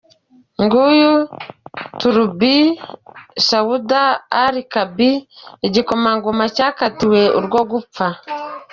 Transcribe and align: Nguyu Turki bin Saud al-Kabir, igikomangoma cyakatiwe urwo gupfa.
Nguyu 0.61 1.13
Turki 1.99 2.33
bin 2.39 2.67
Saud 3.47 3.91
al-Kabir, 4.43 5.15
igikomangoma 5.67 6.45
cyakatiwe 6.55 7.21
urwo 7.37 7.59
gupfa. 7.71 8.07